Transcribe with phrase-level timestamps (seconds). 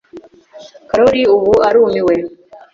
[0.89, 2.15] Karoli ubu arumiwe.